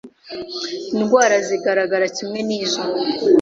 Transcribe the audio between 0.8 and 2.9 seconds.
indwarav zigaragara kimw nizo,